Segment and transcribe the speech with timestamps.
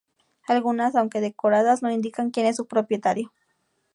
[0.47, 3.31] Algunas, aunque decoradas, no indican quien es su propietario.